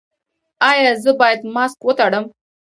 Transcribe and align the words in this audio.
ایا 0.69 0.91
زه 1.03 1.11
باید 1.19 1.41
ماسک 1.53 1.79
وتړم؟ 1.83 2.25